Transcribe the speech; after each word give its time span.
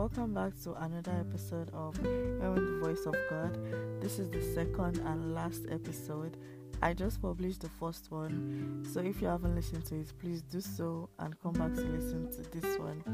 welcome 0.00 0.32
back 0.32 0.58
to 0.58 0.72
another 0.82 1.12
episode 1.20 1.70
of 1.74 1.94
Hearing 1.98 2.54
the 2.54 2.78
Voice 2.82 3.04
of 3.04 3.14
God. 3.28 4.00
This 4.00 4.18
is 4.18 4.30
the 4.30 4.40
second 4.40 4.96
and 4.96 5.34
last 5.34 5.66
episode. 5.70 6.38
I 6.80 6.94
just 6.94 7.20
published 7.20 7.60
the 7.60 7.68
first 7.68 8.10
one, 8.10 8.82
so 8.90 9.00
if 9.00 9.20
you 9.20 9.28
haven't 9.28 9.54
listened 9.54 9.84
to 9.88 9.96
it, 9.96 10.10
please 10.18 10.40
do 10.40 10.62
so 10.62 11.10
and 11.18 11.38
come 11.42 11.52
back 11.52 11.74
to 11.74 11.82
listen 11.82 12.30
to 12.30 12.50
this 12.50 12.78
one. 12.78 13.04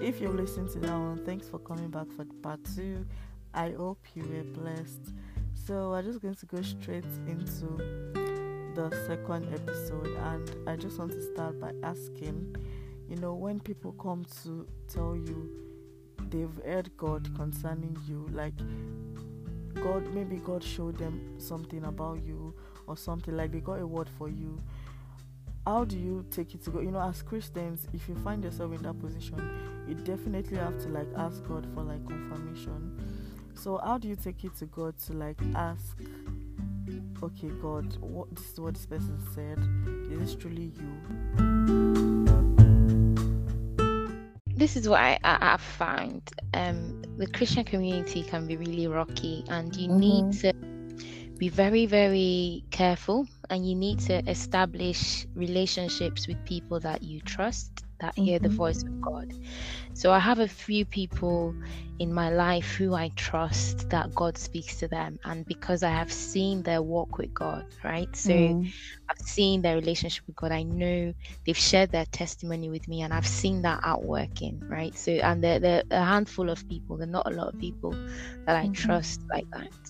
If 0.00 0.22
you've 0.22 0.34
listened 0.34 0.70
to 0.70 0.78
that 0.78 0.98
one, 0.98 1.22
thanks 1.26 1.50
for 1.50 1.58
coming 1.58 1.90
back 1.90 2.10
for 2.10 2.24
part 2.42 2.60
two. 2.74 3.04
I 3.52 3.72
hope 3.72 3.98
you 4.14 4.22
were 4.22 4.58
blessed. 4.58 5.12
So, 5.52 5.90
we're 5.90 6.00
just 6.00 6.22
going 6.22 6.36
to 6.36 6.46
go 6.46 6.62
straight 6.62 7.04
into 7.26 7.76
the 8.74 8.88
second 9.06 9.52
episode, 9.52 10.16
and 10.16 10.50
I 10.66 10.76
just 10.76 10.98
want 10.98 11.12
to 11.12 11.20
start 11.34 11.60
by 11.60 11.72
asking 11.82 12.56
you 13.12 13.16
know, 13.16 13.34
when 13.34 13.60
people 13.60 13.92
come 13.92 14.24
to 14.42 14.66
tell 14.88 15.14
you 15.14 15.71
they've 16.32 16.64
heard 16.64 16.90
God 16.96 17.30
concerning 17.36 17.96
you, 18.08 18.26
like 18.32 18.54
God, 19.74 20.12
maybe 20.14 20.36
God 20.36 20.64
showed 20.64 20.98
them 20.98 21.38
something 21.38 21.84
about 21.84 22.22
you 22.24 22.54
or 22.86 22.96
something, 22.96 23.36
like 23.36 23.52
they 23.52 23.60
got 23.60 23.80
a 23.80 23.86
word 23.86 24.08
for 24.18 24.28
you. 24.28 24.60
How 25.66 25.84
do 25.84 25.96
you 25.96 26.26
take 26.30 26.54
it 26.54 26.64
to 26.64 26.70
go? 26.70 26.80
You 26.80 26.90
know, 26.90 27.00
as 27.00 27.22
Christians, 27.22 27.86
if 27.92 28.08
you 28.08 28.16
find 28.16 28.42
yourself 28.42 28.72
in 28.74 28.82
that 28.82 28.98
position, 28.98 29.84
you 29.86 29.94
definitely 29.94 30.56
have 30.56 30.80
to 30.82 30.88
like 30.88 31.06
ask 31.16 31.44
God 31.44 31.66
for 31.74 31.84
like 31.84 32.04
confirmation. 32.06 32.98
So, 33.54 33.78
how 33.78 33.98
do 33.98 34.08
you 34.08 34.16
take 34.16 34.42
it 34.44 34.56
to 34.56 34.66
God 34.66 34.98
to 35.06 35.12
like 35.12 35.38
ask, 35.54 35.98
okay, 37.22 37.48
God, 37.60 37.96
what 38.00 38.34
this 38.34 38.52
is 38.52 38.60
what 38.60 38.74
this 38.74 38.86
person 38.86 39.18
said? 39.34 39.58
Is 40.12 40.32
this 40.32 40.34
truly 40.34 40.72
you? 40.76 42.11
This 44.56 44.76
is 44.76 44.88
what 44.88 45.00
I, 45.00 45.18
I 45.24 45.38
have 45.40 45.60
found. 45.60 46.30
Um, 46.54 47.02
the 47.16 47.26
Christian 47.26 47.64
community 47.64 48.22
can 48.22 48.46
be 48.46 48.56
really 48.56 48.86
rocky, 48.86 49.44
and 49.48 49.74
you 49.74 49.88
mm-hmm. 49.88 49.98
need 49.98 50.32
to 50.40 50.51
be 51.42 51.48
very, 51.48 51.86
very 51.86 52.62
careful, 52.70 53.26
and 53.50 53.68
you 53.68 53.74
need 53.74 53.98
to 53.98 54.22
establish 54.30 55.26
relationships 55.34 56.28
with 56.28 56.36
people 56.44 56.78
that 56.78 57.02
you 57.02 57.20
trust 57.22 57.84
that 57.98 58.16
hear 58.16 58.38
mm-hmm. 58.38 58.48
the 58.48 58.48
voice 58.48 58.84
of 58.84 59.00
God. 59.00 59.34
So 59.92 60.12
I 60.12 60.20
have 60.20 60.38
a 60.38 60.46
few 60.46 60.84
people 60.84 61.52
in 61.98 62.14
my 62.14 62.30
life 62.30 62.76
who 62.76 62.94
I 62.94 63.10
trust 63.16 63.90
that 63.90 64.14
God 64.14 64.38
speaks 64.38 64.78
to 64.78 64.86
them, 64.86 65.18
and 65.24 65.44
because 65.44 65.82
I 65.82 65.90
have 65.90 66.12
seen 66.12 66.62
their 66.62 66.80
walk 66.80 67.18
with 67.18 67.34
God, 67.34 67.66
right? 67.82 68.14
So 68.14 68.30
mm. 68.30 68.72
I've 69.10 69.26
seen 69.26 69.62
their 69.62 69.74
relationship 69.74 70.24
with 70.28 70.36
God. 70.36 70.52
I 70.52 70.62
know 70.62 71.12
they've 71.44 71.56
shared 71.56 71.90
their 71.90 72.06
testimony 72.06 72.70
with 72.70 72.86
me, 72.86 73.02
and 73.02 73.12
I've 73.12 73.26
seen 73.26 73.62
that 73.62 73.80
outworking, 73.82 74.62
right? 74.68 74.96
So 74.96 75.10
and 75.10 75.42
there 75.42 75.60
are 75.60 75.82
a 75.90 76.04
handful 76.04 76.50
of 76.50 76.68
people. 76.68 76.98
They're 76.98 77.08
not 77.08 77.26
a 77.26 77.34
lot 77.34 77.52
of 77.52 77.58
people 77.58 77.90
that 78.46 78.54
I 78.56 78.66
mm-hmm. 78.66 78.74
trust 78.74 79.22
like 79.28 79.50
that 79.50 79.81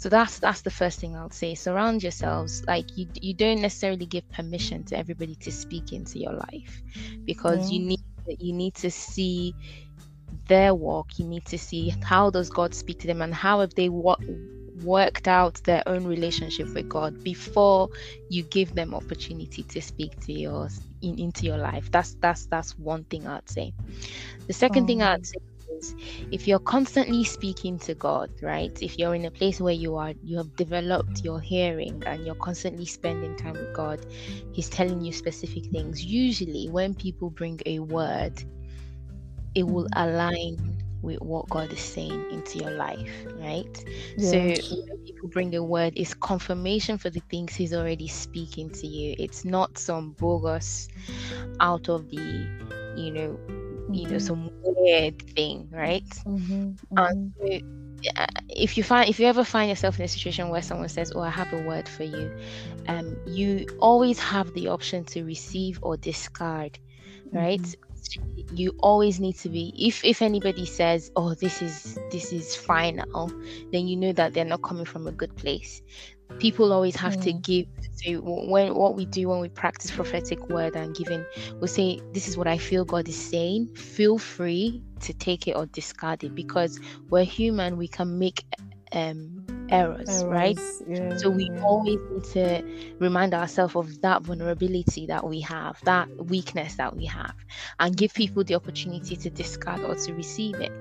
so 0.00 0.08
that's 0.08 0.38
that's 0.38 0.62
the 0.62 0.70
first 0.70 0.98
thing 0.98 1.14
i'll 1.14 1.28
say. 1.28 1.54
Surround 1.54 2.02
yourselves. 2.02 2.64
Like 2.66 2.96
you 2.96 3.06
you 3.20 3.34
don't 3.34 3.60
necessarily 3.60 4.06
give 4.06 4.26
permission 4.30 4.82
to 4.84 4.96
everybody 4.96 5.34
to 5.34 5.52
speak 5.52 5.92
into 5.92 6.18
your 6.18 6.32
life 6.32 6.82
because 7.26 7.70
you 7.70 7.80
need 7.80 8.00
you 8.38 8.54
need 8.54 8.74
to 8.76 8.90
see 8.90 9.54
their 10.48 10.74
walk. 10.74 11.18
You 11.18 11.26
need 11.26 11.44
to 11.46 11.58
see 11.58 11.92
how 12.02 12.30
does 12.30 12.48
god 12.48 12.74
speak 12.74 13.00
to 13.00 13.08
them 13.08 13.20
and 13.20 13.34
how 13.34 13.60
have 13.60 13.74
they 13.74 13.90
wa- 13.90 14.16
worked 14.82 15.28
out 15.28 15.62
their 15.64 15.82
own 15.86 16.06
relationship 16.06 16.72
with 16.72 16.88
god 16.88 17.22
before 17.22 17.90
you 18.30 18.42
give 18.44 18.74
them 18.74 18.94
opportunity 18.94 19.64
to 19.64 19.82
speak 19.82 20.18
to 20.20 20.32
yours 20.32 20.80
in, 21.02 21.18
into 21.18 21.44
your 21.44 21.58
life. 21.58 21.90
That's 21.90 22.14
that's 22.22 22.46
that's 22.46 22.78
one 22.78 23.04
thing 23.04 23.26
i'd 23.26 23.50
say. 23.50 23.74
The 24.46 24.54
second 24.54 24.84
oh. 24.84 24.86
thing 24.86 25.02
i'd 25.02 25.26
say 25.26 25.36
is 25.78 25.94
if 26.32 26.46
you're 26.46 26.60
constantly 26.60 27.24
speaking 27.24 27.78
to 27.80 27.94
God, 27.94 28.30
right? 28.42 28.76
If 28.80 28.98
you're 28.98 29.14
in 29.14 29.24
a 29.24 29.30
place 29.30 29.60
where 29.60 29.74
you 29.74 29.96
are, 29.96 30.14
you 30.22 30.36
have 30.36 30.54
developed 30.56 31.24
your 31.24 31.40
hearing 31.40 32.02
and 32.06 32.24
you're 32.24 32.36
constantly 32.36 32.86
spending 32.86 33.36
time 33.36 33.54
with 33.54 33.72
God, 33.74 34.06
He's 34.52 34.68
telling 34.68 35.00
you 35.00 35.12
specific 35.12 35.66
things. 35.66 36.04
Usually, 36.04 36.68
when 36.68 36.94
people 36.94 37.30
bring 37.30 37.60
a 37.66 37.80
word, 37.80 38.42
it 39.54 39.64
will 39.64 39.88
align 39.94 40.76
with 41.02 41.20
what 41.20 41.48
God 41.48 41.72
is 41.72 41.80
saying 41.80 42.26
into 42.30 42.58
your 42.58 42.72
life, 42.72 43.26
right? 43.36 43.84
So 44.18 44.38
when 44.38 44.98
people 45.04 45.28
bring 45.30 45.54
a 45.56 45.64
word, 45.64 45.94
it's 45.96 46.14
confirmation 46.14 46.98
for 46.98 47.10
the 47.10 47.20
things 47.30 47.54
He's 47.54 47.74
already 47.74 48.06
speaking 48.06 48.70
to 48.70 48.86
you. 48.86 49.16
It's 49.18 49.44
not 49.44 49.78
some 49.78 50.12
bogus 50.12 50.88
out 51.60 51.88
of 51.88 52.08
the, 52.10 52.48
you 52.96 53.10
know, 53.10 53.59
you 53.94 54.08
know 54.08 54.18
some 54.18 54.50
weird 54.62 55.20
thing 55.34 55.68
right 55.72 56.08
mm-hmm, 56.26 56.72
and 56.96 57.32
mm-hmm. 57.42 58.24
if 58.48 58.76
you 58.76 58.82
find 58.82 59.08
if 59.08 59.20
you 59.20 59.26
ever 59.26 59.44
find 59.44 59.68
yourself 59.68 59.98
in 59.98 60.04
a 60.04 60.08
situation 60.08 60.48
where 60.48 60.62
someone 60.62 60.88
says 60.88 61.12
oh 61.14 61.20
i 61.20 61.30
have 61.30 61.52
a 61.52 61.62
word 61.62 61.88
for 61.88 62.04
you 62.04 62.30
um 62.88 63.16
you 63.26 63.66
always 63.80 64.18
have 64.18 64.52
the 64.54 64.68
option 64.68 65.04
to 65.04 65.24
receive 65.24 65.78
or 65.82 65.96
discard 65.96 66.78
right 67.32 67.60
mm-hmm. 67.60 67.89
You 68.52 68.74
always 68.80 69.20
need 69.20 69.36
to 69.36 69.48
be 69.48 69.72
if 69.78 70.04
if 70.04 70.22
anybody 70.22 70.66
says 70.66 71.10
oh 71.16 71.34
this 71.34 71.62
is 71.62 71.98
this 72.10 72.32
is 72.32 72.56
final 72.56 73.30
then 73.72 73.86
you 73.86 73.96
know 73.96 74.12
that 74.12 74.34
they're 74.34 74.44
not 74.44 74.62
coming 74.62 74.84
from 74.84 75.06
a 75.06 75.12
good 75.12 75.34
place 75.36 75.82
people 76.38 76.72
always 76.72 76.96
have 76.96 77.16
mm. 77.16 77.22
to 77.22 77.32
give 77.32 77.66
so 77.92 78.20
when 78.20 78.74
what 78.74 78.94
we 78.94 79.04
do 79.06 79.28
when 79.28 79.40
we 79.40 79.48
practice 79.48 79.90
prophetic 79.90 80.48
word 80.48 80.74
and 80.76 80.94
giving 80.94 81.24
we 81.60 81.68
say 81.68 82.00
this 82.12 82.28
is 82.28 82.36
what 82.36 82.46
i 82.46 82.56
feel 82.56 82.84
god 82.84 83.08
is 83.08 83.16
saying 83.20 83.66
feel 83.74 84.18
free 84.18 84.82
to 85.00 85.12
take 85.14 85.48
it 85.48 85.56
or 85.56 85.66
discard 85.66 86.22
it 86.24 86.34
because 86.34 86.78
we're 87.08 87.24
human 87.24 87.76
we 87.76 87.88
can 87.88 88.18
make 88.18 88.44
um 88.92 89.39
errors, 89.70 90.08
errors 90.08 90.24
right? 90.24 90.60
Yeah, 90.86 91.16
so 91.16 91.30
we 91.30 91.50
yeah. 91.50 91.62
always 91.62 91.98
need 92.10 92.24
to 92.32 92.94
remind 92.98 93.34
ourselves 93.34 93.76
of 93.76 94.00
that 94.02 94.22
vulnerability 94.22 95.06
that 95.06 95.26
we 95.26 95.40
have, 95.40 95.78
that 95.84 96.08
weakness 96.26 96.76
that 96.76 96.96
we 96.96 97.06
have, 97.06 97.34
and 97.78 97.96
give 97.96 98.12
people 98.14 98.44
the 98.44 98.54
opportunity 98.54 99.16
to 99.16 99.30
discard 99.30 99.80
or 99.80 99.94
to 99.94 100.14
receive 100.14 100.56
it. 100.56 100.72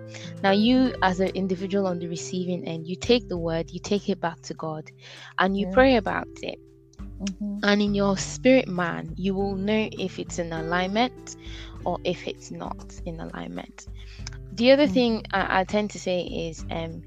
Now, 0.43 0.51
you 0.51 0.93
as 1.01 1.19
an 1.19 1.29
individual 1.29 1.87
on 1.87 1.99
the 1.99 2.07
receiving 2.07 2.65
end, 2.65 2.87
you 2.87 2.95
take 2.95 3.29
the 3.29 3.37
word, 3.37 3.71
you 3.71 3.79
take 3.79 4.09
it 4.09 4.19
back 4.19 4.41
to 4.41 4.53
God, 4.53 4.91
and 5.37 5.57
you 5.57 5.67
yeah. 5.67 5.73
pray 5.73 5.95
about 5.95 6.27
it. 6.41 6.59
Mm-hmm. 7.21 7.59
And 7.63 7.81
in 7.81 7.93
your 7.93 8.17
spirit 8.17 8.67
man, 8.67 9.13
you 9.17 9.33
will 9.33 9.55
know 9.55 9.89
if 9.91 10.19
it's 10.19 10.39
in 10.39 10.53
alignment 10.53 11.35
or 11.83 11.99
if 12.03 12.27
it's 12.27 12.51
not 12.51 12.99
in 13.05 13.19
alignment. 13.19 13.87
The 14.53 14.71
other 14.71 14.85
mm-hmm. 14.85 14.93
thing 14.93 15.25
I, 15.31 15.61
I, 15.61 15.63
tend 15.63 15.91
to 15.91 15.99
say 15.99 16.21
is 16.21 16.65
um, 16.69 17.03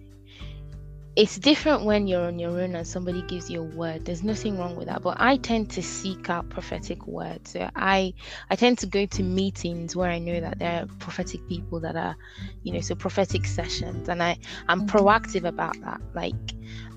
it's 1.15 1.37
different 1.39 1.85
when 1.85 2.07
you're 2.07 2.27
on 2.27 2.39
your 2.39 2.51
own 2.61 2.75
and 2.75 2.87
somebody 2.87 3.23
gives 3.23 3.51
you 3.51 3.61
a 3.61 3.65
word. 3.65 4.05
There's 4.05 4.23
nothing 4.23 4.59
wrong 4.59 4.77
with 4.77 4.87
that 4.89 5.03
but 5.03 5.17
i 5.21 5.37
tend 5.37 5.71
to 5.71 5.83
seek 5.83 6.31
out 6.31 6.49
prophetic 6.49 7.07
words. 7.07 7.53
So 7.53 7.69
i 7.77 8.15
i 8.51 8.57
tend 8.57 8.79
to 8.79 8.87
go 8.87 9.07
to 9.07 9.23
meetings 9.23 9.95
where 9.95 10.11
i 10.11 10.19
know 10.19 10.41
that 10.41 10.59
there 10.59 10.83
are 10.83 10.87
prophetic 10.99 11.47
people 11.49 11.81
that 11.81 11.97
are 11.97 12.17
you 12.63 12.73
know 12.73 12.81
so 12.81 12.95
prophetic 12.95 13.45
sessions 13.47 14.09
and 14.09 14.23
i 14.23 14.39
i'm 14.69 14.87
mm-hmm. 14.87 14.97
proactive 14.97 15.45
about 15.45 15.79
that. 15.83 16.01
Like 16.15 16.35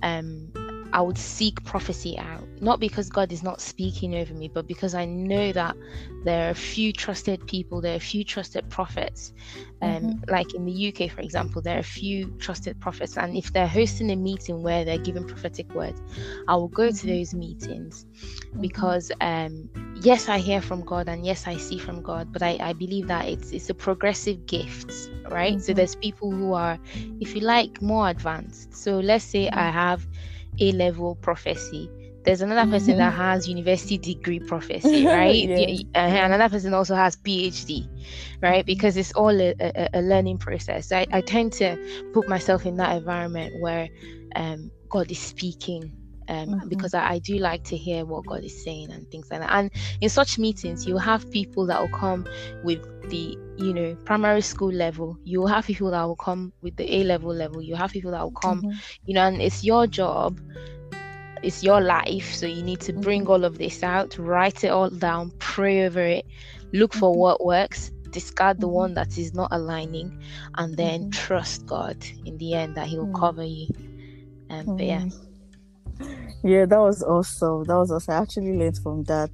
um 0.01 0.51
I 0.95 1.01
would 1.01 1.17
seek 1.17 1.61
prophecy 1.65 2.17
out, 2.17 2.47
not 2.61 2.79
because 2.79 3.09
God 3.09 3.33
is 3.33 3.43
not 3.43 3.59
speaking 3.59 4.15
over 4.15 4.33
me, 4.33 4.47
but 4.47 4.65
because 4.65 4.95
I 4.95 5.03
know 5.03 5.51
that 5.51 5.75
there 6.23 6.47
are 6.47 6.51
a 6.51 6.55
few 6.55 6.93
trusted 6.93 7.45
people, 7.47 7.81
there 7.81 7.91
are 7.91 7.97
a 7.97 8.09
few 8.13 8.23
trusted 8.23 8.69
prophets. 8.69 9.33
Um, 9.81 9.91
mm-hmm. 9.91 10.31
Like 10.31 10.53
in 10.53 10.63
the 10.63 10.87
UK, 10.87 11.11
for 11.11 11.19
example, 11.19 11.61
there 11.61 11.75
are 11.75 11.79
a 11.79 11.83
few 11.83 12.31
trusted 12.39 12.79
prophets, 12.79 13.17
and 13.17 13.35
if 13.35 13.51
they're 13.51 13.67
hosting 13.67 14.09
a 14.09 14.15
meeting 14.15 14.63
where 14.63 14.85
they're 14.85 14.97
giving 14.97 15.27
prophetic 15.27 15.69
words, 15.75 16.01
I 16.47 16.55
will 16.55 16.69
go 16.69 16.87
to 16.87 16.93
mm-hmm. 16.93 17.09
those 17.09 17.33
meetings 17.33 18.05
mm-hmm. 18.05 18.61
because, 18.61 19.11
um, 19.19 19.69
yes, 19.95 20.29
I 20.29 20.37
hear 20.37 20.61
from 20.61 20.79
God, 20.85 21.09
and 21.09 21.25
yes, 21.25 21.45
I 21.45 21.57
see 21.57 21.77
from 21.77 22.03
God, 22.03 22.31
but 22.31 22.41
I, 22.41 22.57
I 22.61 22.71
believe 22.71 23.07
that 23.07 23.27
it's 23.27 23.51
it's 23.51 23.69
a 23.69 23.73
progressive 23.73 24.45
gift, 24.45 24.93
right? 25.29 25.59
So 25.59 25.71
mm-hmm. 25.71 25.75
there's 25.75 25.95
people 25.95 26.31
who 26.31 26.53
are, 26.53 26.79
if 27.19 27.35
you 27.35 27.41
like, 27.41 27.81
more 27.81 28.07
advanced. 28.07 28.73
So 28.73 28.99
let's 28.99 29.25
say 29.25 29.49
I 29.49 29.51
mm-hmm. 29.51 29.73
have 29.73 30.07
a 30.59 30.71
level 30.73 31.15
prophecy. 31.15 31.89
There's 32.23 32.41
another 32.41 32.69
person 32.69 32.93
mm-hmm. 32.93 32.99
that 32.99 33.13
has 33.13 33.47
university 33.47 33.99
degree 33.99 34.39
prophecy, 34.39 35.05
right? 35.07 35.47
yeah. 35.47 35.83
And 35.93 36.33
another 36.33 36.51
person 36.51 36.73
also 36.73 36.95
has 36.95 37.15
PhD, 37.17 37.87
right? 38.41 38.65
Because 38.65 38.97
it's 38.97 39.11
all 39.13 39.29
a, 39.29 39.53
a, 39.59 39.89
a 39.93 40.01
learning 40.01 40.39
process. 40.39 40.91
I, 40.91 41.05
I 41.11 41.21
tend 41.21 41.53
to 41.53 42.09
put 42.13 42.27
myself 42.27 42.65
in 42.65 42.77
that 42.77 42.97
environment 42.97 43.61
where 43.61 43.89
um, 44.35 44.71
God 44.89 45.11
is 45.11 45.19
speaking 45.19 45.91
um, 46.27 46.47
mm-hmm. 46.47 46.67
because 46.67 46.93
I, 46.93 47.11
I, 47.13 47.19
do 47.19 47.37
like 47.37 47.63
to 47.65 47.77
hear 47.77 48.05
what 48.05 48.25
God 48.25 48.43
is 48.43 48.63
saying 48.63 48.91
and 48.91 49.09
things 49.09 49.29
like 49.29 49.41
that. 49.41 49.51
And 49.51 49.71
in 50.01 50.09
such 50.09 50.37
meetings, 50.39 50.87
you 50.87 50.97
have 50.97 51.29
people 51.31 51.65
that 51.67 51.79
will 51.79 51.97
come 51.97 52.25
with 52.63 52.83
the 53.09 53.37
you 53.57 53.73
know 53.73 53.95
primary 54.05 54.41
school 54.41 54.71
level. 54.71 55.17
You 55.23 55.39
will 55.41 55.47
have 55.47 55.65
people 55.65 55.91
that 55.91 56.03
will 56.03 56.15
come 56.15 56.53
with 56.61 56.75
the 56.77 56.91
A 56.95 57.03
level 57.03 57.33
level. 57.33 57.61
You 57.61 57.75
have 57.75 57.91
people 57.91 58.11
that 58.11 58.21
will 58.23 58.31
come, 58.31 58.61
mm-hmm. 58.61 58.77
you 59.05 59.13
know, 59.13 59.27
and 59.27 59.41
it's 59.41 59.63
your 59.63 59.87
job. 59.87 60.39
It's 61.43 61.63
your 61.63 61.79
life, 61.79 62.33
so 62.33 62.47
you 62.47 62.63
need 62.63 62.79
to 62.81 62.93
bring 62.93 63.23
mm-hmm. 63.23 63.31
all 63.31 63.43
of 63.43 63.59
this 63.59 63.83
out, 63.83 64.17
write 64.17 64.63
it 64.63 64.69
all 64.69 64.89
down, 64.89 65.31
pray 65.37 65.85
over 65.85 66.01
it, 66.01 66.25
look 66.73 66.93
for 66.93 67.11
mm-hmm. 67.11 67.19
what 67.19 67.45
works, 67.45 67.91
discard 68.09 68.59
the 68.59 68.67
Mhm. 68.67 68.71
one 68.81 68.93
that 68.95 69.17
is 69.17 69.33
not 69.35 69.49
aligning, 69.51 70.17
and 70.57 70.75
then 70.75 71.11
trust 71.11 71.67
God 71.67 71.97
in 72.25 72.37
the 72.39 72.53
end 72.55 72.75
that 72.75 72.87
He 72.87 72.97
will 72.97 73.13
Mm. 73.13 73.19
cover 73.19 73.43
you. 73.43 73.67
Um, 74.49 74.77
but 74.77 74.85
yeah. 74.85 75.05
Mm. 76.45 76.49
Yeah, 76.49 76.65
that 76.65 76.79
was 76.79 77.03
awesome. 77.03 77.63
That 77.63 77.75
was 77.75 77.91
awesome. 77.91 78.13
I 78.13 78.17
actually 78.17 78.53
learned 78.57 78.77
from 78.77 79.03
that. 79.05 79.31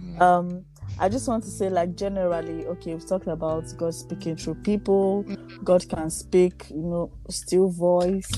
Mm. 0.00 0.20
Um, 0.20 0.64
I 0.98 1.08
just 1.08 1.26
want 1.26 1.42
to 1.44 1.50
say, 1.50 1.68
like, 1.70 1.96
generally, 1.96 2.66
okay, 2.66 2.94
we've 2.94 3.06
talked 3.08 3.26
about 3.26 3.64
God 3.76 3.94
speaking 3.94 4.36
through 4.36 4.56
people. 4.56 5.26
God 5.64 5.88
can 5.88 6.10
speak, 6.10 6.66
you 6.70 6.82
know, 6.82 7.10
still 7.30 7.68
voice. 7.68 8.30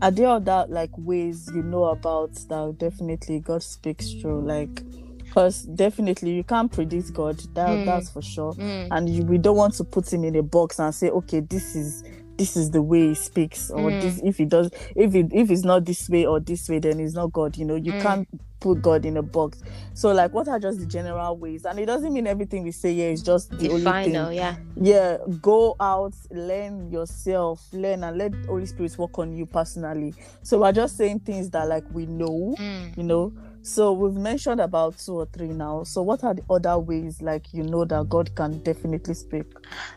Are 0.00 0.10
there 0.10 0.28
other 0.28 0.66
like 0.68 0.90
ways 0.98 1.48
you 1.54 1.62
know 1.62 1.84
about 1.84 2.32
that? 2.48 2.74
Definitely, 2.78 3.40
God 3.40 3.62
speaks 3.62 4.12
through, 4.14 4.42
like, 4.46 4.82
because 5.28 5.62
definitely 5.62 6.32
you 6.34 6.44
can't 6.44 6.70
predict 6.70 7.12
God. 7.14 7.38
That 7.54 7.68
Mm. 7.70 7.86
that's 7.86 8.10
for 8.10 8.20
sure. 8.22 8.52
Mm. 8.54 8.88
And 8.90 9.08
you, 9.08 9.22
we 9.24 9.38
don't 9.38 9.56
want 9.56 9.74
to 9.74 9.84
put 9.84 10.12
him 10.12 10.24
in 10.24 10.36
a 10.36 10.42
box 10.42 10.78
and 10.80 10.94
say, 10.94 11.08
okay, 11.10 11.40
this 11.40 11.74
is 11.74 12.02
this 12.42 12.56
is 12.56 12.72
the 12.72 12.82
way 12.82 13.08
he 13.08 13.14
speaks, 13.14 13.70
or 13.70 13.90
Mm. 13.92 14.00
this 14.00 14.20
if 14.24 14.36
he 14.38 14.44
does 14.46 14.68
if 14.96 15.14
it 15.14 15.28
if 15.32 15.48
it's 15.48 15.62
not 15.64 15.84
this 15.84 16.08
way 16.08 16.26
or 16.26 16.40
this 16.40 16.68
way, 16.68 16.80
then 16.80 16.98
it's 16.98 17.14
not 17.14 17.32
God. 17.32 17.56
You 17.56 17.64
know, 17.64 17.76
you 17.76 17.92
Mm. 17.92 18.00
can't 18.02 18.28
put 18.58 18.82
God 18.82 19.04
in 19.06 19.16
a 19.16 19.22
box. 19.22 19.60
So 19.94 20.12
like 20.12 20.32
what 20.34 20.48
are 20.48 20.58
just 20.58 20.80
the 20.80 20.86
general 20.86 21.36
ways? 21.36 21.64
And 21.64 21.78
it 21.78 21.86
doesn't 21.86 22.12
mean 22.12 22.26
everything 22.26 22.64
we 22.64 22.72
say 22.72 22.94
here 22.94 23.10
is 23.10 23.22
just 23.22 23.50
the, 23.50 23.56
the 23.58 23.68
only 23.70 23.84
final, 23.84 24.26
thing. 24.28 24.36
yeah. 24.38 24.56
Yeah, 24.76 25.18
go 25.40 25.76
out, 25.80 26.14
learn 26.32 26.90
yourself, 26.90 27.60
learn 27.72 28.02
and 28.04 28.18
let 28.18 28.32
Holy 28.48 28.66
Spirit 28.66 28.96
work 28.98 29.18
on 29.18 29.32
you 29.36 29.46
personally. 29.46 30.14
So 30.42 30.60
we're 30.60 30.72
just 30.72 30.96
saying 30.96 31.20
things 31.20 31.50
that 31.50 31.68
like 31.68 31.84
we 31.92 32.06
know, 32.06 32.56
Mm. 32.58 32.96
you 32.96 33.02
know. 33.04 33.32
So 33.62 33.92
we've 33.92 34.14
mentioned 34.14 34.60
about 34.60 34.98
two 34.98 35.14
or 35.14 35.26
three 35.26 35.48
now. 35.48 35.84
So 35.84 36.02
what 36.02 36.24
are 36.24 36.34
the 36.34 36.42
other 36.50 36.78
ways 36.78 37.22
like 37.22 37.52
you 37.52 37.62
know 37.62 37.84
that 37.84 38.08
God 38.08 38.34
can 38.34 38.58
definitely 38.58 39.14
speak? 39.14 39.44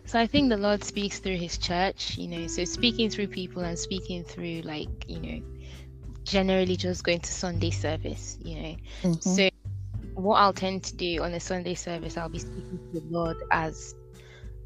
So 0.06 0.20
I 0.20 0.28
think 0.28 0.50
the 0.50 0.58
Lord 0.58 0.84
speaks 0.84 1.20
through 1.20 1.38
His 1.38 1.58
church, 1.58 2.18
you 2.18 2.28
know, 2.28 2.48
so 2.48 2.64
speaking 2.66 3.10
through 3.10 3.28
people 3.28 3.64
and 3.64 3.78
speaking 3.78 4.24
through, 4.24 4.62
like, 4.62 4.90
you 5.08 5.20
know, 5.20 5.42
generally 6.26 6.76
just 6.76 7.04
going 7.04 7.20
to 7.22 7.32
Sunday 7.32 7.72
service, 7.72 8.38
you 8.44 8.62
know. 8.62 8.76
Mhm. 9.04 9.24
So 9.24 9.50
what 10.14 10.36
I'll 10.38 10.54
tend 10.54 10.84
to 10.86 10.96
do 10.96 11.24
on 11.24 11.34
a 11.34 11.40
Sunday 11.40 11.76
service, 11.76 12.18
I'll 12.18 12.30
be 12.30 12.40
speaking 12.40 12.80
to 12.94 13.00
the 13.00 13.04
Lord 13.10 13.38
as 13.52 13.96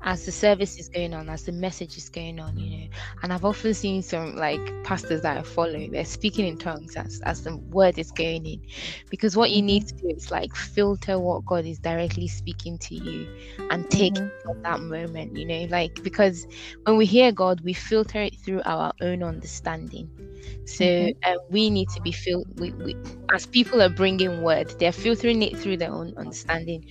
as 0.01 0.25
the 0.25 0.31
service 0.31 0.77
is 0.79 0.89
going 0.89 1.13
on, 1.13 1.29
as 1.29 1.43
the 1.43 1.51
message 1.51 1.97
is 1.97 2.09
going 2.09 2.39
on, 2.39 2.57
you 2.57 2.79
know. 2.79 2.87
And 3.23 3.33
I've 3.33 3.45
often 3.45 3.73
seen 3.73 4.01
some 4.01 4.35
like 4.35 4.73
pastors 4.83 5.21
that 5.21 5.37
I 5.37 5.43
follow, 5.43 5.87
they're 5.91 6.05
speaking 6.05 6.47
in 6.47 6.57
tongues 6.57 6.95
as, 6.97 7.19
as 7.25 7.41
the 7.43 7.57
word 7.57 7.97
is 7.97 8.11
going 8.11 8.45
in. 8.45 8.61
Because 9.09 9.35
what 9.35 9.51
you 9.51 9.61
need 9.61 9.85
to 9.87 9.93
do 10.01 10.09
is 10.15 10.31
like 10.31 10.55
filter 10.55 11.19
what 11.19 11.45
God 11.45 11.65
is 11.65 11.79
directly 11.79 12.27
speaking 12.27 12.77
to 12.79 12.95
you 12.95 13.27
and 13.69 13.89
take 13.89 14.13
Mhm. 14.15 14.31
that 14.65 14.79
moment, 14.81 15.35
you 15.35 15.45
know, 15.45 15.65
like 15.69 15.99
because 16.03 16.45
when 16.85 16.97
we 16.97 17.05
hear 17.05 17.31
God, 17.31 17.61
we 17.61 17.73
filter 17.73 18.21
it 18.21 18.39
through 18.39 18.61
our 18.65 18.93
own 19.01 19.23
understanding. 19.23 20.09
So 20.65 21.09
uh, 21.25 21.35
we 21.49 21.69
need 21.69 21.89
to 21.89 22.01
be 22.01 22.11
fil- 22.11 22.45
we, 22.55 22.73
we, 22.83 22.95
as 23.33 23.45
people 23.45 23.81
are 23.81 23.89
bringing 23.89 24.41
word, 24.41 24.71
they're 24.79 24.91
filtering 24.91 25.41
it 25.43 25.57
through 25.57 25.77
their 25.77 25.91
own 25.91 26.13
understanding. 26.17 26.83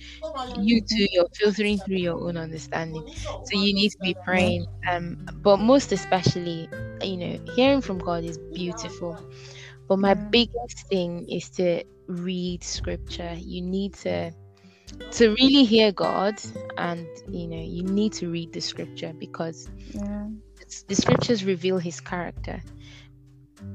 You 0.53 0.81
too, 0.81 1.07
you're 1.11 1.27
filtering 1.35 1.79
through 1.79 1.97
your 1.97 2.19
own 2.27 2.37
understanding. 2.37 3.03
So 3.43 3.57
you 3.57 3.73
need 3.73 3.89
to 3.91 3.99
be 4.01 4.15
praying. 4.25 4.65
Um, 4.91 5.17
but 5.43 5.57
most 5.57 5.91
especially, 5.91 6.69
you 7.01 7.17
know, 7.17 7.37
hearing 7.45 7.81
from 7.81 7.99
God 7.99 8.23
is 8.23 8.39
beautiful. 8.53 9.19
But 9.87 9.99
my 9.99 10.15
biggest 10.15 10.87
thing 10.89 11.25
is 11.29 11.49
to 11.51 11.83
read 12.07 12.63
scripture. 12.63 13.35
You 13.37 13.61
need 13.61 13.95
to 14.05 14.31
to 15.11 15.29
really 15.39 15.65
hear 15.65 15.91
God, 15.91 16.41
and 16.77 17.09
you 17.27 17.47
know, 17.47 17.61
you 17.61 17.83
need 17.83 18.13
to 18.13 18.29
read 18.29 18.51
the 18.53 18.61
scripture 18.61 19.13
because 19.17 19.69
Yeah. 19.93 20.27
the 20.87 20.95
scriptures 20.95 21.43
reveal 21.45 21.77
His 21.79 21.99
character. 22.01 22.63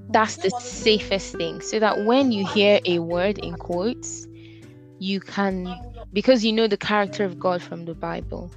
That's 0.08 0.38
the 0.38 0.50
safest 0.50 1.36
thing, 1.36 1.60
so 1.60 1.78
that 1.80 2.00
when 2.00 2.30
you 2.32 2.44
hear 2.44 2.80
a 2.84 2.98
word 2.98 3.38
in 3.38 3.56
quotes, 3.56 4.26
you 4.98 5.20
can 5.20 5.80
because 6.12 6.44
you 6.44 6.52
know 6.52 6.68
the 6.68 6.76
character 6.78 7.24
of 7.24 7.38
God 7.38 7.62
from 7.62 7.84
the 7.84 7.94
Bible. 7.94 8.52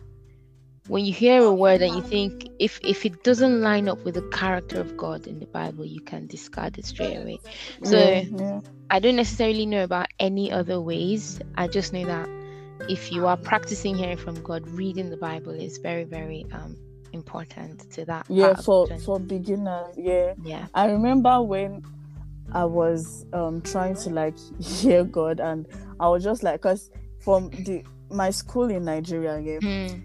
When 0.87 1.05
you 1.05 1.13
hear 1.13 1.43
a 1.43 1.53
word 1.53 1.81
and 1.81 1.93
you 1.93 2.01
think 2.01 2.45
if 2.59 2.79
if 2.83 3.05
it 3.05 3.23
doesn't 3.23 3.61
line 3.61 3.87
up 3.89 3.99
with 4.03 4.15
the 4.15 4.23
character 4.31 4.79
of 4.79 4.95
God 4.97 5.27
in 5.27 5.39
the 5.39 5.47
Bible, 5.47 5.85
you 5.85 6.01
can 6.01 6.27
discard 6.27 6.77
it 6.77 6.85
straight 6.85 7.15
away. 7.15 7.41
So 7.83 7.97
yeah, 7.97 8.25
yeah. 8.31 8.59
I 8.89 8.99
don't 8.99 9.15
necessarily 9.15 9.65
know 9.65 9.83
about 9.83 10.07
any 10.19 10.51
other 10.51 10.81
ways. 10.81 11.39
I 11.55 11.67
just 11.67 11.93
know 11.93 12.05
that 12.05 12.29
if 12.87 13.11
you 13.11 13.25
are 13.27 13.37
practicing 13.37 13.95
hearing 13.95 14.17
from 14.17 14.41
God, 14.41 14.67
reading 14.67 15.09
the 15.09 15.17
Bible 15.17 15.51
is 15.53 15.79
very, 15.79 16.03
very 16.05 16.45
um 16.51 16.77
important 17.13 17.89
to 17.91 18.05
that. 18.05 18.25
Yeah, 18.29 18.55
for 18.55 18.87
for 18.99 19.19
beginners, 19.19 19.95
yeah. 19.97 20.33
yeah. 20.43 20.67
I 20.73 20.87
remember 20.91 21.41
when 21.41 21.83
I 22.53 22.65
was 22.65 23.25
um 23.33 23.61
trying 23.61 23.95
to 23.95 24.09
like 24.09 24.35
hear 24.59 25.03
God 25.03 25.39
and 25.39 25.67
I 25.99 26.07
was 26.09 26.23
just 26.23 26.43
like 26.43 26.61
cuz 26.61 26.89
from 27.19 27.49
the 27.49 27.83
my 28.09 28.29
school 28.29 28.69
in 28.69 28.85
Nigeria, 28.85 29.39
yeah, 29.39 29.59
Hmm. 29.59 29.99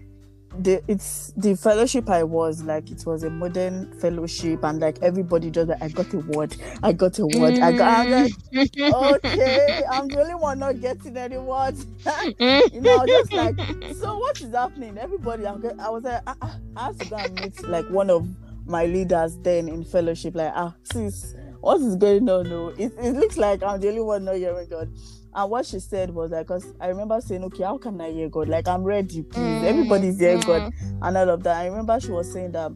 The 0.59 0.83
it's 0.87 1.33
the 1.35 1.55
fellowship 1.55 2.09
I 2.09 2.23
was 2.23 2.63
like 2.63 2.91
it 2.91 3.05
was 3.05 3.23
a 3.23 3.29
modern 3.29 3.91
fellowship 3.99 4.63
and 4.63 4.79
like 4.79 4.99
everybody 5.01 5.49
just 5.49 5.69
like 5.69 5.81
I 5.81 5.89
got 5.89 6.13
a 6.13 6.19
word, 6.19 6.55
I 6.83 6.93
got 6.93 7.17
a 7.19 7.25
word, 7.25 7.59
I 7.59 7.71
got 7.71 7.99
I'm 7.99 8.09
like, 8.11 8.31
okay, 8.55 9.81
I'm 9.91 10.09
the 10.09 10.21
only 10.21 10.35
one 10.35 10.59
not 10.59 10.79
getting 10.81 11.17
any 11.17 11.37
words. 11.37 11.87
you 12.39 12.81
know, 12.81 12.99
I 12.99 13.07
just 13.07 13.33
like, 13.33 13.55
so 13.95 14.17
what 14.17 14.39
is 14.41 14.53
happening? 14.53 14.97
Everybody, 14.97 15.47
I'm 15.47 15.63
I 15.79 15.89
was 15.89 16.03
like, 16.03 16.21
ah, 16.27 16.35
ah, 16.41 16.57
I 16.75 16.85
had 16.85 16.99
to 16.99 17.05
go 17.05 17.15
and 17.17 17.35
meet 17.35 17.67
like 17.67 17.89
one 17.89 18.09
of 18.09 18.27
my 18.65 18.85
leaders 18.85 19.37
then 19.39 19.67
in 19.67 19.83
fellowship, 19.83 20.35
like, 20.35 20.51
ah, 20.55 20.73
sis, 20.83 21.35
what 21.61 21.81
is 21.81 21.95
going 21.95 22.29
on? 22.29 22.49
No, 22.49 22.69
it, 22.69 22.93
it 22.99 23.13
looks 23.13 23.37
like 23.37 23.63
I'm 23.63 23.79
the 23.79 23.89
only 23.89 24.01
one 24.01 24.25
not 24.25 24.35
hearing 24.35 24.67
God. 24.69 24.91
And 25.35 25.49
what 25.49 25.65
she 25.65 25.79
said 25.79 26.11
was 26.11 26.31
like, 26.31 26.47
because 26.47 26.73
I 26.79 26.87
remember 26.87 27.19
saying, 27.21 27.43
okay, 27.45 27.63
how 27.63 27.77
can 27.77 27.99
I 27.99 28.11
hear 28.11 28.29
God? 28.29 28.49
Like, 28.49 28.67
I'm 28.67 28.83
ready, 28.83 29.23
please. 29.23 29.63
Everybody's 29.63 30.19
hearing 30.19 30.41
God 30.41 30.71
and 31.01 31.17
all 31.17 31.29
of 31.29 31.43
that. 31.43 31.57
I 31.57 31.65
remember 31.67 31.99
she 31.99 32.11
was 32.11 32.31
saying 32.31 32.51
that 32.51 32.71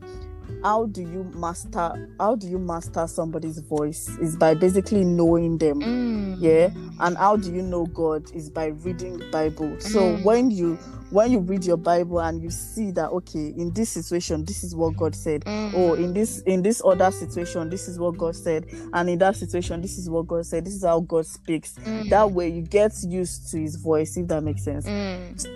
how 0.63 0.85
do 0.87 1.01
you 1.01 1.23
master 1.35 2.09
how 2.19 2.35
do 2.35 2.47
you 2.47 2.57
master 2.57 3.05
somebody's 3.05 3.59
voice 3.59 4.09
is 4.19 4.35
by 4.35 4.53
basically 4.55 5.03
knowing 5.03 5.57
them 5.57 5.81
Mm. 5.81 6.26
Yeah 6.39 6.69
and 6.99 7.17
how 7.17 7.35
do 7.35 7.51
you 7.51 7.61
know 7.61 7.85
god 7.87 8.29
is 8.33 8.49
by 8.49 8.67
reading 8.67 9.21
bible 9.31 9.79
so 9.79 9.99
Mhm. 10.17 10.23
when 10.23 10.51
you 10.51 10.77
when 11.09 11.31
you 11.31 11.39
read 11.39 11.63
your 11.63 11.77
bible 11.77 12.19
and 12.19 12.41
you 12.43 12.49
see 12.49 12.91
that 12.91 13.09
okay 13.11 13.53
in 13.55 13.71
this 13.71 13.89
situation 13.89 14.43
this 14.43 14.61
is 14.63 14.75
what 14.75 14.95
god 14.97 15.15
said 15.15 15.41
Mm. 15.45 15.73
or 15.73 15.97
in 15.97 16.13
this 16.13 16.39
in 16.41 16.61
this 16.61 16.81
other 16.83 17.11
situation 17.11 17.69
this 17.69 17.87
is 17.87 17.97
what 17.97 18.17
god 18.17 18.35
said 18.35 18.65
and 18.93 19.09
in 19.09 19.17
that 19.19 19.35
situation 19.37 19.81
this 19.81 19.97
is 19.97 20.09
what 20.09 20.27
god 20.27 20.45
said 20.45 20.65
this 20.65 20.75
is 20.75 20.83
how 20.83 20.99
god 20.99 21.25
speaks 21.25 21.75
Mm. 21.85 22.09
that 22.09 22.29
way 22.31 22.49
you 22.49 22.61
get 22.61 22.93
used 23.07 23.49
to 23.51 23.57
his 23.59 23.77
voice 23.77 24.17
if 24.17 24.27
that 24.27 24.43
makes 24.43 24.63
sense 24.65 24.85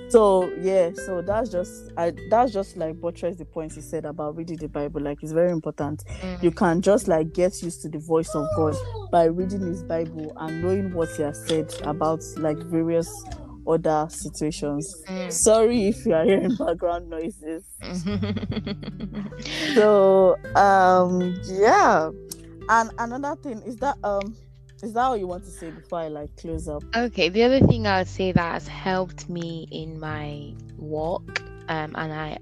so 0.10 0.50
yeah 0.62 0.91
so 1.05 1.22
that's 1.22 1.50
just 1.50 1.91
i 1.98 2.13
that's 2.29 2.51
just 2.53 2.77
like 2.77 3.00
buttress 3.01 3.36
the 3.38 3.46
points 3.46 3.75
he 3.75 3.82
said 3.82 4.05
about 4.05 4.36
reading 4.38 4.58
the 4.58 4.67
bible 4.70 5.01
like 5.01 5.22
it's 5.22 5.32
very 5.34 5.51
important 5.51 6.03
you 6.41 6.51
can 6.51 6.82
just 6.82 7.08
like 7.10 7.34
get 7.34 7.62
used 7.62 7.82
to 7.82 7.89
the 7.89 8.00
voice 8.00 8.34
of 8.36 8.48
god 8.55 8.75
by 9.12 9.25
reading 9.25 9.62
his 9.62 9.84
bible 9.84 10.32
and 10.38 10.63
what 10.80 11.10
he 11.16 11.24
has 11.24 11.46
said 11.48 11.74
about 11.84 12.22
like 12.38 12.58
various 12.63 13.10
other 13.68 14.08
situations 14.10 15.04
Mm. 15.08 15.32
sorry 15.32 15.88
if 15.88 16.06
you 16.06 16.13
are 16.13 16.24
hearing 16.25 16.56
background 16.60 17.10
noises 17.10 17.63
so 19.74 20.36
um 20.56 21.36
yeah 21.46 22.10
and 22.70 22.92
another 22.98 23.36
thing 23.42 23.62
is 23.63 23.78
that 23.78 23.98
um 24.04 24.36
is 24.84 24.94
that 24.94 25.01
all 25.04 25.18
you 25.18 25.28
want 25.28 25.44
to 25.44 25.51
say 25.51 25.70
before 25.70 26.00
i 26.00 26.08
like 26.08 26.36
close 26.38 26.68
up 26.68 26.84
Okay, 26.96 27.30
the 27.30 27.44
other 27.44 27.60
thing 27.60 27.88
I 27.88 28.00
would 28.00 28.08
say 28.08 28.32
that 28.32 28.54
has 28.54 28.68
helped 28.68 29.30
me 29.30 29.66
in 29.72 29.98
my 30.00 30.54
walk, 30.78 31.42
um, 31.70 31.94
and 31.96 32.12
I, 32.12 32.38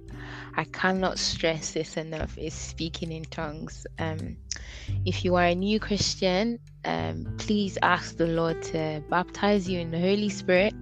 I 0.56 0.64
cannot 0.64 1.20
stress 1.20 1.74
this 1.74 1.98
enough, 1.98 2.36
is 2.38 2.54
speaking 2.56 3.12
in 3.12 3.26
tongues. 3.26 3.86
Um, 4.00 4.38
if 5.06 5.24
you 5.24 5.36
are 5.36 5.46
a 5.46 5.54
new 5.54 5.80
Christian, 5.80 6.58
um, 6.86 7.36
please 7.38 7.78
ask 7.82 8.18
the 8.18 8.28
Lord 8.28 8.62
to 8.64 9.04
baptize 9.10 9.70
you 9.70 9.80
in 9.80 9.92
the 9.92 10.00
Holy 10.00 10.30
Spirit. 10.30 10.74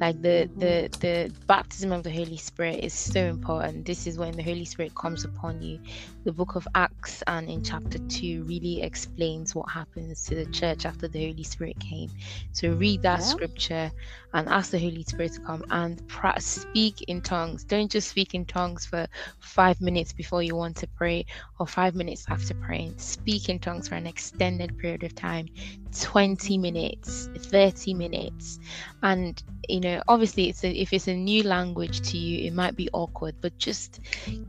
Like 0.00 0.22
the 0.22 0.48
the 0.56 0.88
the 1.00 1.32
baptism 1.46 1.90
of 1.90 2.04
the 2.04 2.10
Holy 2.10 2.36
Spirit 2.36 2.84
is 2.84 2.94
so 2.94 3.20
important. 3.24 3.84
This 3.84 4.06
is 4.06 4.16
when 4.16 4.32
the 4.32 4.42
Holy 4.42 4.64
Spirit 4.64 4.94
comes 4.94 5.24
upon 5.24 5.60
you. 5.60 5.80
The 6.28 6.34
book 6.34 6.56
of 6.56 6.68
Acts 6.74 7.22
and 7.26 7.48
in 7.48 7.62
chapter 7.62 7.98
two 8.10 8.44
really 8.44 8.82
explains 8.82 9.54
what 9.54 9.70
happens 9.70 10.24
to 10.24 10.34
the 10.34 10.44
church 10.44 10.84
after 10.84 11.08
the 11.08 11.24
Holy 11.30 11.42
Spirit 11.42 11.80
came. 11.80 12.12
So 12.52 12.74
read 12.74 13.00
that 13.02 13.22
Yeah. 13.22 13.24
scripture 13.24 13.90
and 14.34 14.46
ask 14.50 14.70
the 14.70 14.78
Holy 14.78 15.04
Spirit 15.04 15.32
to 15.32 15.40
come 15.40 15.64
and 15.70 16.06
pra- 16.06 16.40
speak 16.40 17.02
in 17.08 17.22
tongues. 17.22 17.64
Don't 17.64 17.90
just 17.90 18.10
speak 18.10 18.34
in 18.34 18.44
tongues 18.44 18.84
for 18.84 19.06
five 19.40 19.80
minutes 19.80 20.12
before 20.12 20.42
you 20.42 20.54
want 20.54 20.76
to 20.76 20.86
pray 20.88 21.24
or 21.58 21.66
five 21.66 21.94
minutes 21.94 22.26
after 22.28 22.54
praying. 22.54 22.98
Speak 22.98 23.48
in 23.48 23.58
tongues 23.58 23.88
for 23.88 23.94
an 23.94 24.06
extended 24.06 24.76
period 24.76 25.02
of 25.04 25.14
time. 25.14 25.46
20 25.92 26.58
minutes 26.58 27.28
30 27.38 27.94
minutes 27.94 28.58
and 29.02 29.42
you 29.68 29.80
know 29.80 30.00
obviously 30.08 30.48
it's 30.48 30.62
a, 30.64 30.70
if 30.70 30.92
it's 30.92 31.08
a 31.08 31.14
new 31.14 31.42
language 31.42 32.00
to 32.00 32.16
you 32.18 32.46
it 32.46 32.52
might 32.52 32.76
be 32.76 32.88
awkward 32.92 33.34
but 33.40 33.56
just 33.58 33.98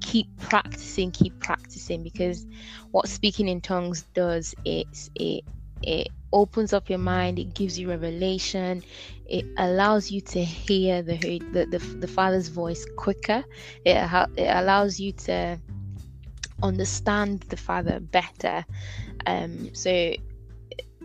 keep 0.01 0.27
practicing 0.37 0.93
keep 0.95 1.21
practicing 1.39 1.68
because 2.03 2.45
what 2.91 3.07
speaking 3.07 3.47
in 3.47 3.61
tongues 3.61 4.03
does 4.13 4.55
is 4.65 5.09
it 5.15 5.43
it 5.81 6.09
opens 6.31 6.73
up 6.73 6.89
your 6.89 6.99
mind 6.99 7.39
it 7.39 7.53
gives 7.53 7.79
you 7.79 7.89
revelation 7.89 8.83
it 9.25 9.45
allows 9.57 10.11
you 10.11 10.21
to 10.21 10.43
hear 10.43 11.01
the 11.01 11.17
the, 11.53 11.65
the, 11.65 11.79
the 11.99 12.07
father's 12.07 12.49
voice 12.49 12.85
quicker 12.97 13.43
it, 13.85 13.97
it 14.37 14.55
allows 14.55 14.99
you 14.99 15.11
to 15.11 15.57
understand 16.61 17.41
the 17.49 17.57
father 17.57 17.99
better 17.99 18.65
um 19.25 19.73
so 19.73 20.13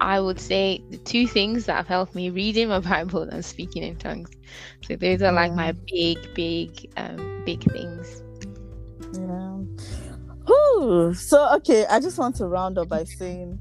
I 0.00 0.20
would 0.20 0.40
say 0.40 0.82
the 0.90 0.98
two 0.98 1.26
things 1.26 1.66
that 1.66 1.76
have 1.76 1.86
helped 1.86 2.14
me 2.14 2.30
reading 2.30 2.68
my 2.68 2.80
Bible 2.80 3.22
and 3.22 3.44
speaking 3.44 3.82
in 3.82 3.96
tongues. 3.96 4.30
So 4.82 4.96
those 4.96 5.22
are 5.22 5.32
like 5.32 5.52
my 5.52 5.72
big, 5.72 6.34
big, 6.34 6.90
um, 6.96 7.42
big 7.44 7.62
things. 7.72 8.22
Yeah. 9.12 9.60
So 11.14 11.54
okay, 11.56 11.86
I 11.86 12.00
just 12.00 12.18
want 12.18 12.36
to 12.36 12.46
round 12.46 12.78
up 12.78 12.88
by 12.88 13.04
saying 13.04 13.58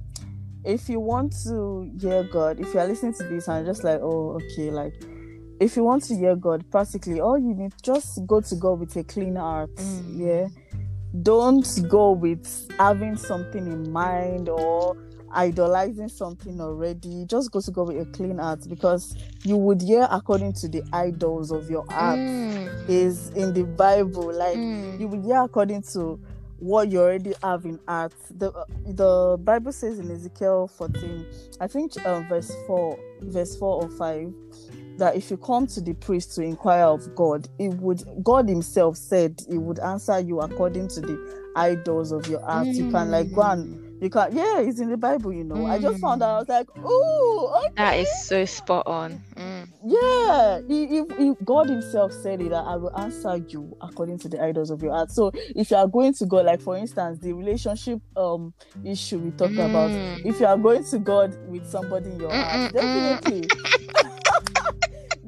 if 0.66 0.90
you 0.90 1.00
want 1.00 1.34
to 1.44 1.92
hear 2.00 2.24
God, 2.24 2.60
if 2.60 2.74
you're 2.74 2.86
listening 2.86 3.14
to 3.16 3.24
this 3.24 3.48
and 3.48 3.66
just 3.66 3.84
like, 3.84 4.00
oh, 4.02 4.40
okay, 4.42 4.72
like 4.72 4.94
if 5.60 5.76
you 5.76 5.84
want 5.84 6.04
to 6.06 6.16
hear 6.16 6.36
God, 6.36 6.70
practically 6.72 7.22
all 7.22 7.38
you 7.38 7.54
need 7.54 7.74
just 7.82 8.26
go 8.26 8.42
to 8.42 8.56
God 8.56 8.80
with 8.80 8.96
a 8.96 9.04
clean 9.04 9.36
heart. 9.36 9.74
Mm. 9.76 10.20
Yeah. 10.20 10.48
Don't 11.22 11.68
go 11.88 12.12
with 12.12 12.70
having 12.78 13.16
something 13.16 13.68
in 13.68 13.92
mind 13.92 14.50
or 14.50 14.98
idolizing 15.32 16.10
something 16.10 16.60
already. 16.60 17.26
Just 17.28 17.52
go 17.52 17.62
to 17.62 17.72
God 17.72 17.90
with 17.90 18.08
a 18.08 18.12
clean 18.12 18.40
heart 18.40 18.68
because 18.68 19.16
you 19.44 19.58
would 19.58 19.82
hear 19.82 20.08
according 20.12 20.54
to 20.54 20.68
the 20.68 20.84
idols 20.92 21.52
of 21.52 21.70
your 21.70 21.86
heart 21.92 22.20
mm. 22.20 22.90
is 22.90 23.30
in 23.30 23.54
the 23.54 23.64
Bible. 23.64 24.34
Like 24.34 24.58
mm. 24.58 25.00
you 25.00 25.08
would 25.08 25.24
hear 25.24 25.42
according 25.42 25.84
to 25.94 26.20
what 26.64 26.90
you 26.90 27.02
already 27.02 27.34
have 27.44 27.66
in 27.66 27.78
heart. 27.88 28.14
The 28.32 28.52
uh, 28.52 28.66
the 28.86 29.38
Bible 29.44 29.74
says 29.74 30.00
in 30.00 30.10
Ezekiel 30.10 30.68
14, 30.68 31.26
I 31.60 31.68
think 31.68 31.94
um, 32.06 32.28
verse 32.30 32.52
4, 32.68 33.00
verse 33.22 33.58
4 33.58 33.84
or 33.84 33.90
5, 33.90 34.34
that 34.98 35.16
if 35.16 35.30
you 35.30 35.38
come 35.38 35.68
to 35.68 35.82
the 35.82 35.94
priest 35.94 36.34
to 36.36 36.42
inquire 36.42 36.86
of 36.86 37.14
God, 37.16 37.50
it 37.60 37.74
would 37.76 38.04
God 38.24 38.48
Himself 38.48 38.96
said 38.96 39.42
He 39.50 39.58
would 39.58 39.80
answer 39.80 40.20
you 40.20 40.40
according 40.40 40.88
to 40.90 41.02
the 41.02 41.52
idols 41.58 42.14
of 42.14 42.28
your 42.28 42.42
heart. 42.46 42.68
Mm. 42.68 42.76
You 42.76 42.92
can 42.92 43.12
like 43.12 43.34
go 43.34 43.42
and 43.42 43.83
you 44.04 44.10
can't. 44.10 44.34
Yeah, 44.34 44.60
it's 44.60 44.80
in 44.80 44.90
the 44.90 44.98
Bible. 44.98 45.34
You 45.34 45.44
know. 45.44 45.56
Mm. 45.56 45.72
I 45.72 45.80
just 45.80 46.00
found 46.00 46.22
out. 46.22 46.36
I 46.36 46.40
was 46.40 46.50
like, 46.50 46.68
oh, 46.84 47.64
okay. 47.66 47.74
That 47.78 48.00
is 48.00 48.28
so 48.28 48.46
spot 48.46 48.86
on. 48.86 49.22
Mm. 49.36 49.68
Yeah, 49.86 50.62
God 51.44 51.70
Himself 51.70 52.12
said 52.14 52.42
it, 52.42 52.50
that 52.50 52.64
I 52.66 52.76
will 52.76 52.98
answer 52.98 53.38
you 53.38 53.76
according 53.82 54.20
to 54.20 54.30
the 54.30 54.42
idols 54.42 54.70
of 54.70 54.82
your 54.82 54.94
heart. 54.94 55.12
So 55.12 55.32
if 55.34 55.72
you 55.72 55.78
are 55.78 55.88
going 55.88 56.14
to 56.16 56.26
God, 56.26 56.46
like 56.46 56.62
for 56.62 56.78
instance, 56.78 57.20
the 57.20 57.34
relationship 57.34 58.00
um 58.16 58.54
issue 58.84 59.20
we 59.20 59.32
talked 59.32 59.54
mm. 59.54 59.70
about, 59.70 59.92
if 60.26 60.40
you 60.40 60.46
are 60.46 60.58
going 60.58 60.84
to 60.84 61.00
God 61.00 61.36
with 61.48 61.66
somebody 61.66 62.12
in 62.12 62.20
your 62.20 62.32
heart, 62.32 62.74
definitely. 62.74 63.48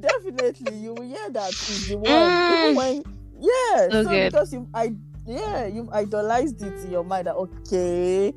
definitely 0.05 0.77
you 0.77 0.94
will 0.94 1.03
hear 1.03 1.29
that 1.32 1.50
is 1.50 1.88
the 1.88 1.98
one 1.98 2.12
even 2.12 2.75
when 2.75 3.03
yeah 3.39 3.89
so, 3.89 4.03
so 4.03 4.10
because 4.10 4.53
you 4.53 4.67
I 4.74 4.94
yeah 5.25 5.65
you've 5.65 5.89
idolized 5.89 6.62
it 6.62 6.74
in 6.86 6.91
your 6.91 7.03
mind 7.03 7.27
that 7.27 7.36
okay 7.36 8.34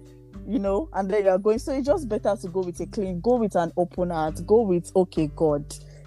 you 0.48 0.58
know, 0.58 0.88
and 0.94 1.10
then 1.10 1.26
you're 1.26 1.38
going. 1.38 1.58
So 1.58 1.72
it's 1.74 1.86
just 1.86 2.08
better 2.08 2.34
to 2.34 2.48
go 2.48 2.60
with 2.60 2.80
a 2.80 2.86
clean, 2.86 3.20
go 3.20 3.36
with 3.36 3.54
an 3.54 3.70
open 3.76 4.10
heart, 4.10 4.40
go 4.46 4.62
with 4.62 4.90
okay, 4.96 5.30
God. 5.36 5.62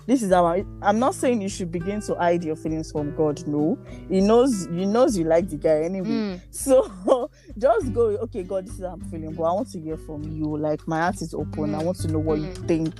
This 0.08 0.24
is 0.24 0.34
how 0.34 0.48
I, 0.48 0.66
I'm 0.82 0.98
not 0.98 1.14
saying 1.14 1.42
you 1.42 1.48
should 1.48 1.72
begin 1.72 2.02
to 2.02 2.16
hide 2.16 2.44
your 2.44 2.56
feelings 2.56 2.92
from 2.92 3.16
God. 3.16 3.46
No, 3.46 3.78
He 4.10 4.20
knows, 4.20 4.66
He 4.66 4.88
knows 4.88 5.16
you 5.16 5.26
like 5.26 5.48
the 5.48 5.58
guy 5.58 5.84
anyway. 5.84 6.10
Mm. 6.10 6.42
So 6.50 7.30
just 7.58 7.94
go, 7.94 8.08
okay, 8.08 8.42
God, 8.42 8.66
this 8.66 8.74
is 8.74 8.82
how 8.82 8.94
I'm 8.94 9.02
feeling, 9.12 9.34
but 9.36 9.44
I 9.44 9.54
want 9.54 9.72
to 9.74 9.80
hear 9.80 9.96
from 9.96 10.24
you. 10.24 10.58
Like 10.58 10.88
my 10.88 11.02
heart 11.02 11.22
is 11.22 11.36
open. 11.36 11.74
Mm. 11.74 11.80
I 11.80 11.84
want 11.84 11.98
to 11.98 12.08
know 12.08 12.20
what 12.20 12.40
mm. 12.40 12.48
you 12.48 12.54
think 12.68 12.96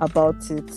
about 0.00 0.50
it. 0.50 0.70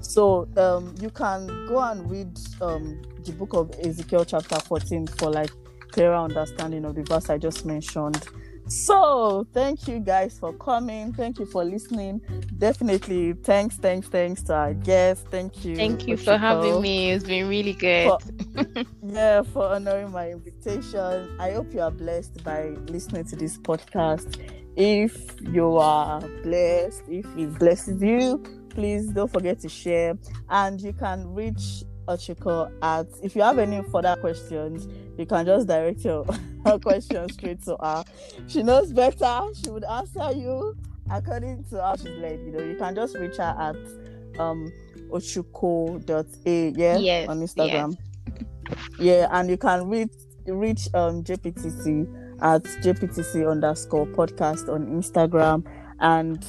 So 0.00 0.48
um, 0.56 0.94
you 0.98 1.10
can 1.10 1.46
go 1.66 1.80
and 1.80 2.10
read 2.10 2.38
um, 2.62 3.02
the 3.22 3.32
book 3.32 3.52
of 3.52 3.70
Ezekiel 3.84 4.24
chapter 4.24 4.58
14 4.58 5.08
for 5.08 5.30
like 5.30 5.50
clearer 5.90 6.16
understanding 6.16 6.86
of 6.86 6.94
the 6.94 7.02
verse 7.02 7.28
I 7.28 7.36
just 7.36 7.66
mentioned. 7.66 8.26
So, 8.68 9.46
thank 9.54 9.88
you 9.88 9.98
guys 9.98 10.38
for 10.38 10.52
coming. 10.52 11.12
Thank 11.12 11.38
you 11.38 11.46
for 11.46 11.64
listening. 11.64 12.20
Definitely, 12.58 13.32
thanks, 13.32 13.76
thanks, 13.76 14.08
thanks 14.08 14.42
to 14.44 14.54
our 14.54 14.74
guests. 14.74 15.24
Thank 15.30 15.64
you. 15.64 15.76
Thank 15.76 16.06
you 16.06 16.16
for 16.16 16.36
having 16.36 16.82
me. 16.82 17.10
It's 17.12 17.24
been 17.24 17.48
really 17.48 17.72
good. 17.72 18.08
For, 18.08 18.84
yeah, 19.02 19.42
for 19.42 19.64
honoring 19.64 20.12
my 20.12 20.30
invitation. 20.30 21.34
I 21.40 21.52
hope 21.52 21.72
you 21.72 21.80
are 21.80 21.90
blessed 21.90 22.44
by 22.44 22.68
listening 22.88 23.24
to 23.26 23.36
this 23.36 23.56
podcast. 23.58 24.38
If 24.76 25.40
you 25.40 25.76
are 25.76 26.20
blessed, 26.42 27.02
if 27.08 27.26
it 27.36 27.58
blesses 27.58 28.02
you, 28.02 28.42
please 28.68 29.08
don't 29.08 29.32
forget 29.32 29.58
to 29.60 29.68
share. 29.68 30.16
And 30.50 30.80
you 30.80 30.92
can 30.92 31.34
reach 31.34 31.82
Ochuko 32.08 32.72
at 32.82 33.06
if 33.22 33.36
you 33.36 33.42
have 33.42 33.58
any 33.58 33.82
further 33.90 34.16
questions, 34.20 34.88
you 35.18 35.26
can 35.26 35.44
just 35.44 35.68
direct 35.68 36.04
your, 36.04 36.24
your 36.66 36.78
question 36.78 37.28
straight 37.30 37.62
to 37.64 37.76
her. 37.80 38.04
She 38.46 38.62
knows 38.62 38.92
better. 38.92 39.42
She 39.54 39.70
would 39.70 39.84
answer 39.84 40.32
you 40.32 40.76
according 41.10 41.64
to 41.70 41.82
how 41.82 41.96
she's 41.96 42.16
led. 42.18 42.40
You 42.40 42.52
know, 42.52 42.64
you 42.64 42.76
can 42.76 42.94
just 42.94 43.16
reach 43.16 43.36
her 43.36 43.54
at 43.58 44.40
um 44.40 44.72
ochuko.a 45.10 46.72
yeah 46.76 46.98
yes, 46.98 47.28
on 47.28 47.40
Instagram. 47.40 47.96
Yes. 47.96 48.78
Yeah, 48.98 49.28
and 49.30 49.48
you 49.50 49.56
can 49.56 49.88
reach 49.88 50.12
reach 50.46 50.88
um 50.94 51.22
JPTC 51.24 52.40
at 52.40 52.62
JPTC 52.64 53.50
underscore 53.50 54.06
podcast 54.06 54.72
on 54.72 54.86
Instagram 54.86 55.66
and 56.00 56.44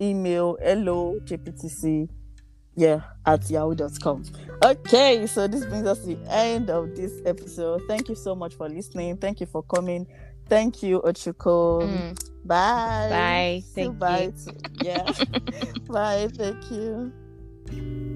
email 0.00 0.56
hello 0.62 1.18
JPTC 1.24 2.08
yeah 2.78 3.00
at 3.26 3.50
yahoo.com 3.50 4.22
okay 4.64 5.26
so 5.26 5.48
this 5.48 5.64
brings 5.66 5.86
us 5.86 5.98
to 5.98 6.14
the 6.14 6.32
end 6.32 6.70
of 6.70 6.94
this 6.94 7.20
episode. 7.26 7.82
Thank 7.88 8.08
you 8.08 8.14
so 8.14 8.34
much 8.34 8.54
for 8.54 8.68
listening. 8.68 9.16
Thank 9.16 9.40
you 9.40 9.46
for 9.46 9.62
coming. 9.64 10.06
Thank 10.48 10.82
you 10.82 11.00
ochuko 11.00 11.82
mm. 11.82 12.28
bye. 12.44 13.08
Bye. 13.10 13.62
Thank 13.74 13.98
bye 13.98 14.32
you. 14.46 14.52
yeah. 14.82 15.12
Bye. 15.88 16.28
Thank 16.32 16.70
you 16.70 18.14